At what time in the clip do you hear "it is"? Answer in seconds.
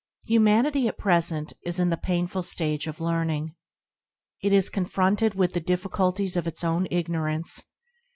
4.41-4.67